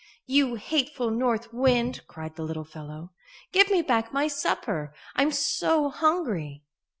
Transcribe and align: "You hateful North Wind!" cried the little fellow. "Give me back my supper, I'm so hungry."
"You 0.25 0.55
hateful 0.55 1.11
North 1.11 1.53
Wind!" 1.53 2.01
cried 2.07 2.35
the 2.35 2.41
little 2.41 2.63
fellow. 2.65 3.11
"Give 3.51 3.69
me 3.69 3.83
back 3.83 4.11
my 4.11 4.27
supper, 4.27 4.95
I'm 5.15 5.31
so 5.31 5.89
hungry." 5.89 6.63